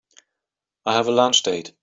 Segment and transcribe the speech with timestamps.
[0.83, 1.73] I have a lunch date.